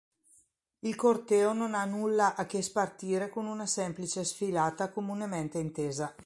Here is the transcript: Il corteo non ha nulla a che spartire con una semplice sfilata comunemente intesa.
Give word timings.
Il 0.79 0.95
corteo 0.95 1.53
non 1.53 1.75
ha 1.75 1.85
nulla 1.85 2.33
a 2.35 2.47
che 2.47 2.63
spartire 2.63 3.29
con 3.29 3.45
una 3.45 3.67
semplice 3.67 4.23
sfilata 4.23 4.89
comunemente 4.89 5.59
intesa. 5.59 6.15